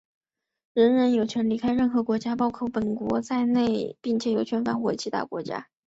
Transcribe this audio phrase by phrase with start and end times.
[0.73, 5.67] 人人有权离开任何国家,包括其本国在内,并有权返回他的国家。